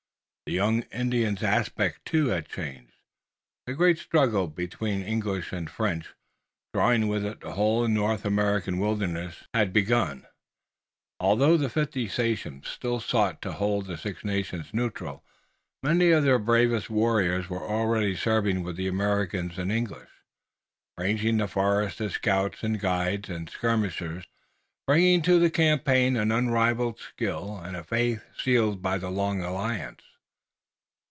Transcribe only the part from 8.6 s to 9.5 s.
wilderness,